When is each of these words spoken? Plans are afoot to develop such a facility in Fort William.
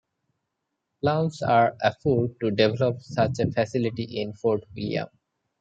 Plans 0.99 1.43
are 1.43 1.75
afoot 1.83 2.39
to 2.39 2.49
develop 2.49 3.03
such 3.03 3.37
a 3.37 3.51
facility 3.51 4.05
in 4.19 4.33
Fort 4.33 4.63
William. 4.75 5.09